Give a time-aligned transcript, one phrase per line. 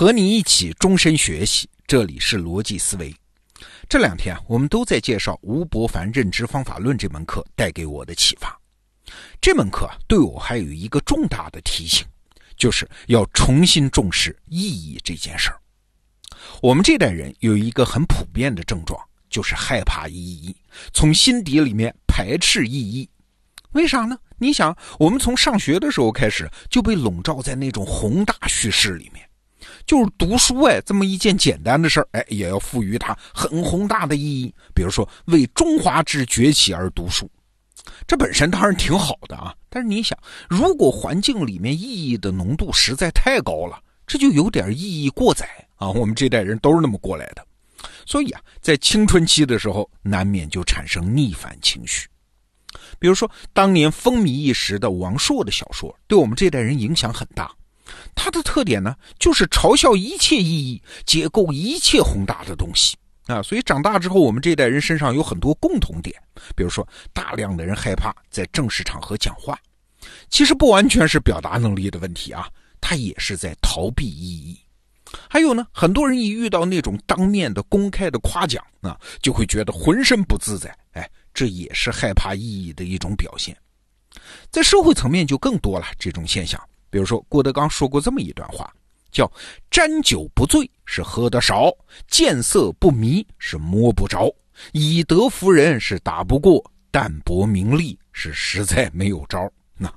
[0.00, 3.14] 和你一起终身学习，这里是逻辑思维。
[3.86, 8.58] 这两天，我们都在介绍吴伯凡认知方法论这门课带给我的启发。
[9.42, 12.06] 这门课，对我还有一个重大的提醒，
[12.56, 15.60] 就是要重新重视意义这件事儿。
[16.62, 18.98] 我们这代人有一个很普遍的症状，
[19.28, 20.56] 就是害怕意义，
[20.94, 23.06] 从心底里面排斥意义。
[23.72, 24.18] 为啥呢？
[24.38, 29.22] 你想，我们从上学的时候开始就被笼罩在那种宏大叙事里面。
[29.86, 34.54] 就是读书哎，这么一件简单的事儿哎，也要赋予它很宏大的意义。
[34.74, 37.30] 比如说，为中华之崛起而读书，
[38.06, 39.54] 这本身当然挺好的啊。
[39.68, 40.18] 但是你想，
[40.48, 45.88] 如果环境里面意义的浓度实在太高了，这就有点意义过载啊。
[45.90, 47.46] 我们这代人都是那么过来的，
[48.04, 52.08] 所以啊，在青春期的时候，难免就产生逆反情绪。
[52.98, 57.50] 比如说，当年风靡一时的王朔的小说，对我们这代人影响很大。
[58.14, 63.42] 它的特点呢，就是嘲笑一切意义，解构一切宏大的东西啊。
[63.42, 66.14] 所以长大之后，我们这一代人身上有很多共同点。
[66.56, 69.58] 比如说，大量的人害怕在正式场合讲话，
[70.28, 72.48] 其实不完全是表达能力的问题啊，
[72.80, 74.58] 他也是在逃避意义。
[75.28, 80.72] 还有呢，很多人一遇到那种当面的、公开的夸奖啊，就会觉得浑身不自在。
[80.92, 83.56] 哎，这也是害怕意义的一种表现。
[84.50, 86.60] 在社会层面就更多了这种现象。
[86.90, 88.70] 比如说，郭德纲说过这么一段话，
[89.10, 89.30] 叫
[89.70, 91.72] “沾酒不醉是喝得少，
[92.08, 94.28] 见色不迷是摸不着，
[94.72, 99.50] 以德服人是打不过，淡泊名利是实在没有招。”
[99.82, 99.90] 那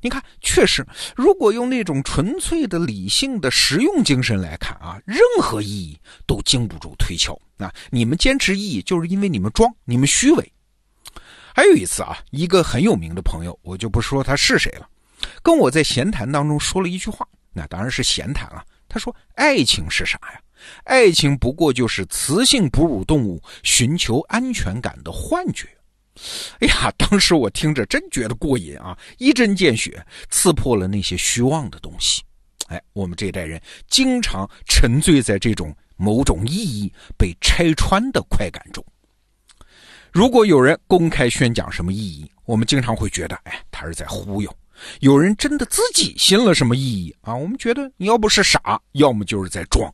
[0.00, 7.38] 你看，确实，如果用那种纯粹的理性的实用精神来看啊，任何意义都经不住推敲。
[7.56, 10.52] 那你们坚持意义，就是因为你们装，你们虚伪。
[11.54, 14.88] 还有一次啊，一个很有名的朋友，我就不说他是谁了。
[15.42, 18.64] 跟我在闲谈当中说了一句话，那当然是闲谈啊。
[18.88, 20.40] 他说：“爱情是啥呀？
[20.84, 25.66] 爱情不过就是雌性哺乳动物寻求安全感的幻觉。
[26.60, 32.22] ”哎呀，当时我听着真觉得过瘾啊，一针见血，刺破了那些虚妄的东西。
[32.68, 38.84] 哎，我们这代人经常沉醉在这种某种意义被拆穿的快感中。
[40.10, 44.54] 如果有人公开宣讲什么意义，我们经常会觉得，哎，他是在忽悠。
[45.00, 47.34] 有人真的自己信了什么意义啊？
[47.34, 49.92] 我们觉得你要不是傻，要么就是在装。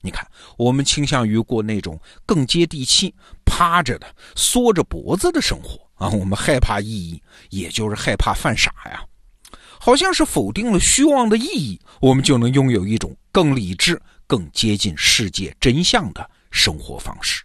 [0.00, 0.26] 你看，
[0.56, 6.10] 我们倾向于过那种更接地气、趴着的、缩着脖子的生活啊。
[6.10, 9.04] 我们害怕意义，也就是害怕犯傻呀。
[9.78, 17.44] 好像是否定了虚妄的意义，我们就能拥有一种更理智、更接近世界真相的生活方式。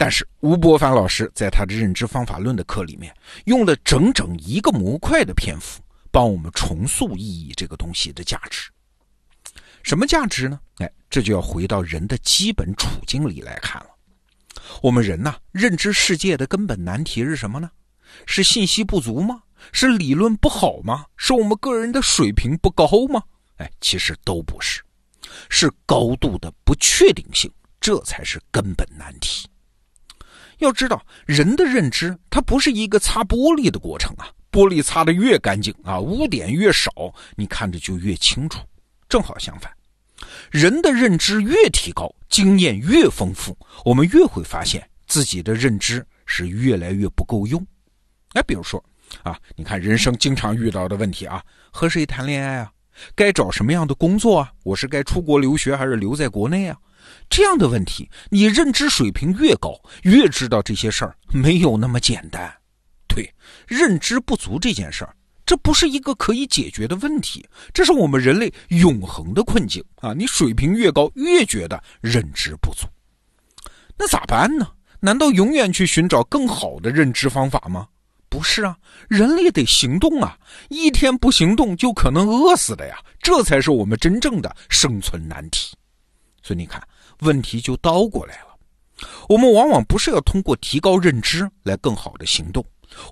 [0.00, 8.70] 但是吴伯凡老师在他的认知方法论的课里面，用了整整一个模块的篇幅，帮我们重塑意义这个东西的价值。
[9.82, 10.58] 什么价值呢？
[10.78, 13.90] 哎，这就要回到人的基本处境里来看了。
[14.80, 17.70] 我们人呐，认知世界的根本难题是什么呢？
[18.24, 19.42] 是信息不足吗？
[19.70, 21.04] 是理论不好吗？
[21.18, 23.22] 是我们个人的水平不高吗？
[23.58, 24.80] 哎，其实都不是，
[25.50, 29.46] 是高度的不确定性，这才是根本难题。
[30.60, 36.90] 要知道，人的认知它不是一个擦玻璃的过程啊，玻璃擦得越干净啊，污点越少，
[37.34, 38.60] 你看着就越清楚。
[39.08, 39.70] 正好相反，
[40.50, 47.66] 人的认知越提高，经验越丰富，我们越会发现自己的认知是越来越不够用。
[48.34, 48.82] 哎，比如说
[49.24, 52.70] 啊，你看人生经常遇到的问题啊，和谁谈恋爱啊？
[53.14, 54.52] 该找什么样的工作啊？
[54.62, 56.76] 我是该出国留学还是留在国内啊？
[57.28, 62.52] 这样的问题，你认知水平越高，越知道这些事儿没有那么简单。
[63.06, 63.32] 对，
[63.66, 67.44] 认知不足这件事儿，这不是一个可以解决的问题，
[67.74, 70.12] 这是我们人类永恒的困境啊！
[70.12, 72.86] 你水平越高，越觉得认知不足，
[73.96, 74.66] 那咋办呢？
[75.00, 77.88] 难道永远去寻找更好的认知方法吗？
[78.28, 78.76] 不是啊，
[79.08, 80.38] 人类得行动啊！
[80.68, 82.96] 一天不行动，就可能饿死的呀！
[83.20, 85.74] 这才是我们真正的生存难题。
[86.42, 86.80] 所以你看，
[87.20, 88.46] 问题就倒过来了。
[89.28, 92.64] 我们往往不是要通过提高认知来更好的行动，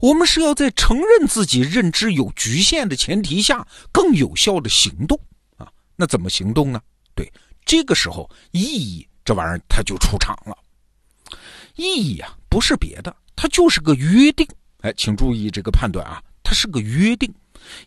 [0.02, 5.18] 我们是要在承认自己认知有局限的前提下，更有效的行动
[5.56, 5.66] 啊。
[5.96, 6.80] 那怎么行动呢？
[7.14, 7.32] 对，
[7.64, 10.56] 这个时候意义这玩意儿它就出场了。
[11.76, 14.46] 意义啊，不是别的，它就是个约定。
[14.80, 17.32] 哎，请注意这个判断啊，它是个约定。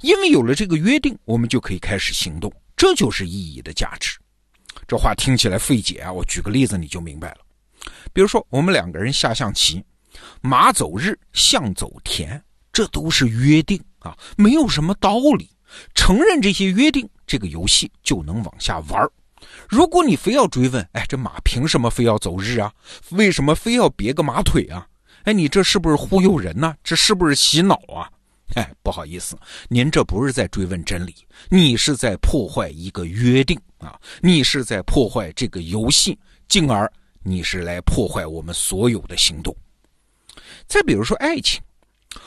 [0.01, 4.17] 因为有了这个约定，我们就可以开始行动，这就是意义的价值。
[4.91, 6.11] 这话听起来费解啊！
[6.11, 7.37] 我举个例子你就明白了。
[8.11, 9.81] 比如说，我们两个人下象棋，
[10.41, 12.43] 马走日，象走田，
[12.73, 15.49] 这都是约定啊，没有什么道理。
[15.95, 19.09] 承认这些约定，这个游戏就能往下玩
[19.69, 22.69] 如果你非要追问，哎，这马凭什么非要走日啊？
[23.11, 24.85] 为什么非要别个马腿啊？
[25.23, 26.75] 哎，你这是不是忽悠人呢？
[26.83, 28.11] 这是不是洗脑啊？
[28.55, 29.37] 哎，不好意思，
[29.69, 31.15] 您这不是在追问真理，
[31.49, 33.99] 你是在破坏一个约定啊！
[34.21, 36.17] 你是在破坏这个游戏，
[36.49, 36.91] 进而
[37.23, 39.55] 你是来破坏我们所有的行动。
[40.67, 41.61] 再比如说爱情，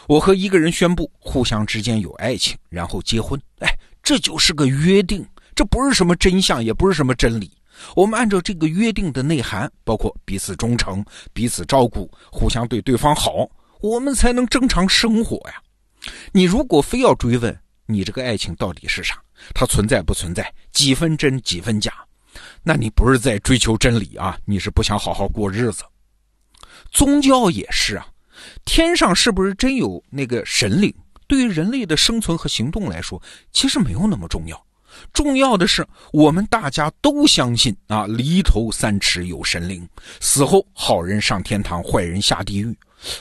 [0.09, 3.69] 我和一个人宣布互相之间有爱情，然后结婚，哎，
[4.03, 7.51] 这就是个约定，这不是什么真相，也不是什么真理。
[7.95, 13.47] 我们按照这个约定的内涵，包括彼此忠诚、彼此照顾、互相对对方好，
[13.81, 15.61] 我们才能正常生活呀。
[16.33, 17.57] 你如果非要追问
[17.87, 19.23] 你这个爱情到底是啥，
[19.55, 21.93] 它存在不存在，几分真几分假，
[22.63, 25.83] 那你不是在追求真理啊，你是不想好好过日子。
[26.91, 28.07] 宗教也是啊，
[28.65, 30.95] 天上是不是真有那个神灵？
[31.27, 33.21] 对于人类的生存和行动来说，
[33.51, 34.67] 其实没有那么重要。
[35.13, 39.89] 重要的是，我们大家都相信啊，离头三尺有神灵，
[40.21, 42.77] 死后好人上天堂，坏人下地狱。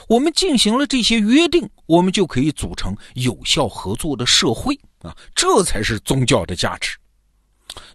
[0.07, 6.97] 我们进行了这些约定，我们就可以组成有效合作的社会啊，这才是宗教的价值。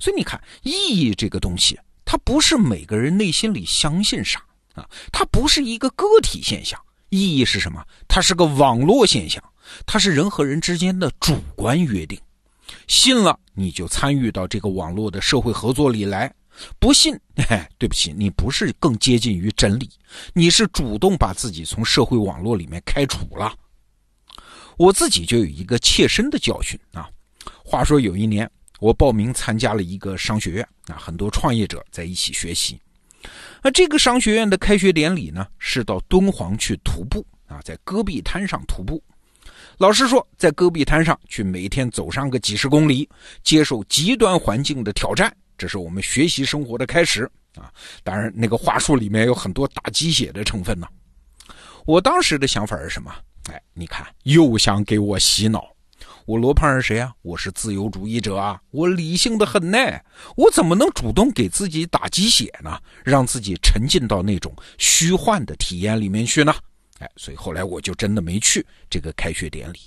[0.01, 4.43] 所以你看，意义这个东西，它不是每个人内心里相信啥
[4.75, 6.79] 啊，它不是一个个体现象。
[7.11, 7.83] 意义是什么？
[8.07, 9.43] 它是个网络现象，
[9.87, 12.21] 它是人和人之间的主观约定。
[12.87, 16.31] 信了，你就参与到这个网络的社会合作里来。
[16.79, 17.19] 不信，
[17.79, 19.89] 对不起，你不是更接近于真理，
[20.33, 23.55] 你是主动把自己从社会网络里面开除了。
[24.77, 27.09] 我自己就有一个切身的教训啊。
[27.65, 28.49] 话说有一年，
[28.81, 32.81] 我报名参加了一个商学院啊，很多创业者在一起学习。
[33.63, 39.03] 那这个商学院的开学典礼呢，是到敦煌去徒步啊，在戈壁滩上徒步。
[39.79, 43.09] 老师说，在戈壁滩上去每天走上个几十公里，
[43.43, 45.35] 接受极端环境的挑战。
[45.59, 47.71] 这是我们学习生活的开始啊！
[48.05, 50.87] 当然，那个话术里面有很多打鸡血的成分呢。
[51.85, 53.13] 我当时的想法是什么？
[53.51, 55.75] 哎，你看，又想给我洗脑。
[56.27, 57.13] 我罗胖是谁啊？
[57.23, 58.61] 我是自由主义者啊！
[58.71, 59.79] 我理性的很呢，
[60.37, 62.81] 我怎么能主动给自己打鸡血呢？
[63.03, 66.55] 让自己沉浸到那种虚幻的体验里面去呢？
[67.01, 69.81] 哎，所以后来我就真的没去这个开学典礼。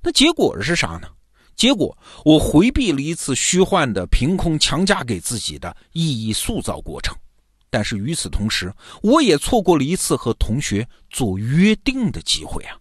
[0.00, 1.08] 那结果是啥呢？
[1.60, 7.14] 结果，我回避了一次虚幻的、凭空强加给自己的意义塑造过程，
[7.68, 8.72] 但是与此同时，
[9.02, 12.74] 我也错过了一次和同学做约定的机会啊！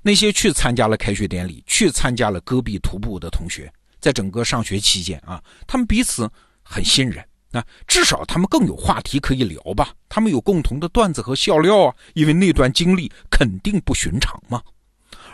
[0.00, 3.68] 那些去参加了开学典礼、去参加了戈壁徒步的同学，
[3.98, 6.30] 在整个上学期间啊，他们彼此
[6.62, 7.20] 很信任，
[7.50, 9.92] 那至少他们更有话题可以聊吧？
[10.08, 14.62] 他们有共同的段子和笑料啊，因为那段经历肯定不寻常嘛。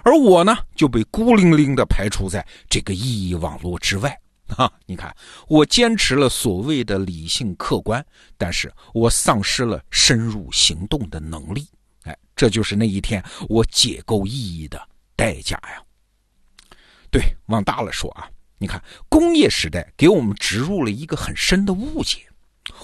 [0.08, 4.18] 而我呢，就被孤零零地排除在这个意义网络之外
[4.56, 4.72] 啊！
[4.86, 5.14] 你看，
[5.48, 8.02] 我坚持了所谓的理性客观，
[8.38, 11.68] 但是我丧失了深入行动的能力。
[12.04, 14.80] 哎，这就是那一天我解构意义的
[15.14, 15.82] 代价呀！
[17.10, 22.20] 对，往大了说啊，你看，工业时代给我们植入了一个很深的误解。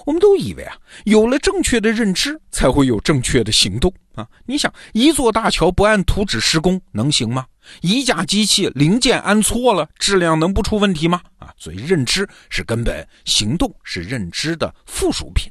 [0.07, 4.27] 我们都以为啊，有了正确的认知，才会有正确的行动啊！
[4.47, 7.47] 你想，一座大桥不按图纸施工能行吗？
[7.81, 11.23] 一架机器零件安错了，质量能不出问题吗？
[11.39, 11.53] 啊！
[11.57, 15.51] 所以认知是根本，行动是认知的附属品。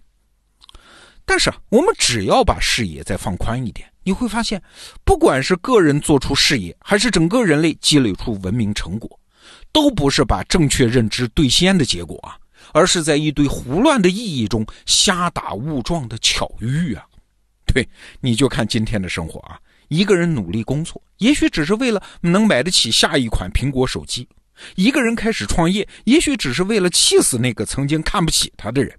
[1.25, 4.61] 但是啊，我们只要把视野再放宽一点，你会发现，
[5.03, 9.19] 不管是个人做出事业，还是整个人类积累出文明成果，
[9.71, 12.37] 都不是把正确认知兑现的结果啊！
[12.73, 17.05] 而是在一堆胡乱的意义中瞎打误撞的巧遇啊！
[17.65, 17.87] 对，
[18.19, 24.27] 你就看今天的生活啊，一个人努力工作，也许只是为了能买得起下一款苹果手机；
[24.75, 28.91] 一个人开始创业，也许只是为了气死那个曾经看不起他的人；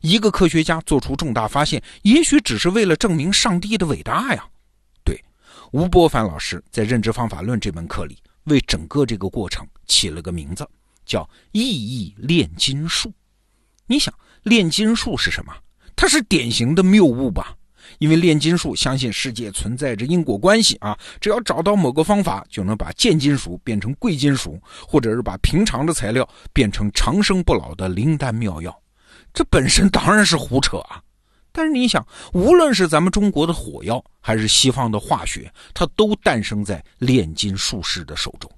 [0.00, 4.44] 一个科学家做出重大发现，也许只是为了证明上帝的伟大呀！
[5.04, 5.22] 对，
[5.70, 10.66] 吴伯凡老师在《认知方法论》这门课里，为整个这个过程起了个名字。
[11.04, 13.12] 叫意义炼金术，
[13.86, 15.52] 你想炼金术是什么？
[15.94, 17.56] 它是典型的谬误吧？
[17.98, 28.76] 因为炼金术相信世界存在着因果关系啊，只要找到某个方法，就能把贱金属变成贵金属，或者是把平常的材料变成长生不老的灵丹妙药。
[29.34, 31.02] 这本身当然是胡扯啊！
[31.50, 38.50] 但是你想，无论是咱们中国的火药，还是西方的化学，它都诞生在炼金术士的手中。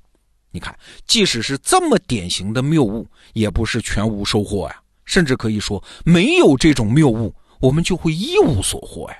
[0.54, 0.72] 你看，
[1.04, 4.80] 即使是这么典型的谬误，也不是全无收获呀。
[5.04, 9.16] 甚至可以说，没有这种谬误，我们就会一无所获呀。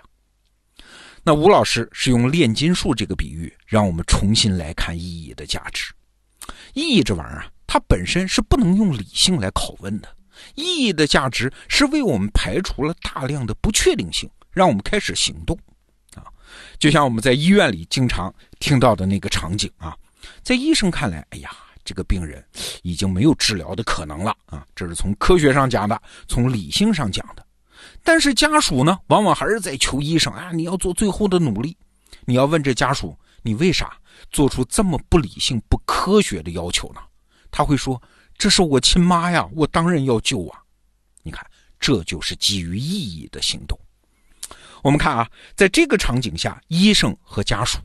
[1.25, 5.93] 那吴老师是用炼金术这个比喻，让我们重新来看意义的价值。
[6.73, 7.81] 意义这玩意儿啊，它。
[7.89, 10.09] 本身是不能用理性来拷问的。
[10.55, 15.59] 意义的价值是为我们排除了大量的不确定性，让我们开始行动。
[16.15, 16.25] 啊，
[16.79, 19.97] 就像我们在医院里经常听到的那个场景啊，
[20.43, 21.51] 在医生看来，哎呀，
[21.85, 22.45] 这个病人
[22.83, 27.47] 已经没有治疗的可能了啊，这是从科学上讲的，从理性上讲的。
[28.03, 31.77] 但是家属呢，往往还是在求医生啊，你要做最后的努力。
[32.27, 33.97] 你要问这家属，你为啥
[34.31, 37.01] 做出这么不理性、不科学的要求呢？
[37.51, 38.01] 他会说
[38.39, 40.59] ：“这是我亲妈呀，我当然要救啊！”
[41.23, 41.45] 你看，
[41.79, 43.79] 这就是基于意义的行动。
[44.83, 47.79] 我们看啊，在这个场景下，医生和家属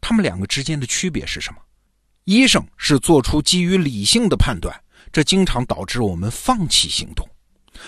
[0.00, 1.60] 他们两个之间的区别是什么？
[2.26, 4.74] 医生是做出基于理性的判断，
[5.12, 7.24] 这经常导致我们放弃行动；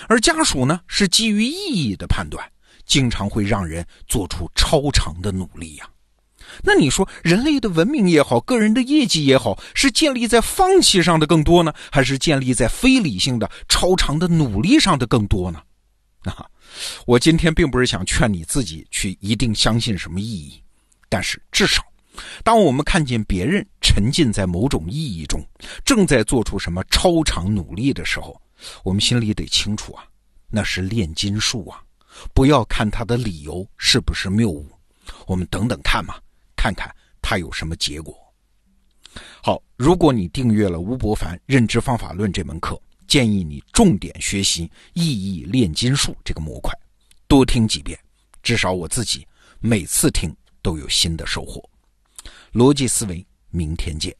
[0.09, 2.49] 而家属呢，是基于意义的判断，
[2.87, 5.90] 经常会让人做出超长的努力呀。
[6.62, 15.61] 那你说，人类的文明也好，个人的业绩也好，是建立在放弃上的更多呢，还是建立在非理性的超长的努力上的更多呢？
[16.21, 16.47] 啊，
[17.07, 20.62] 我今天并不是想劝你自己去一定相信什么意义，
[21.09, 21.83] 但是至少，
[22.43, 25.45] 当我们看见别人沉浸在某种意义中，
[25.85, 28.41] 正在做出什么超常努力的时候，
[28.83, 30.05] 我们心里得清楚啊，
[30.49, 31.83] 那是炼金术啊！
[32.35, 34.67] 不要看他的理由是不是谬误，
[35.27, 36.15] 我们等等看嘛。
[36.57, 38.17] 看看他有什么结果。
[39.41, 46.77] 好，如果你订阅了吴伯凡《认知方法论》这门课，建议你重点学习意义炼金术这个模块，
[47.29, 47.97] 多听几遍，
[48.43, 49.25] 至少我自己
[49.61, 51.63] 每次听都有新的收获。
[52.52, 54.17] 逻辑思维，明天见。